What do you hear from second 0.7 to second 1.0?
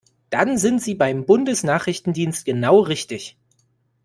Sie